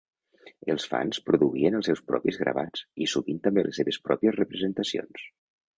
[0.73, 5.33] Els fans produïen els seus propis gravats, i sovint també les seves pròpies representacions.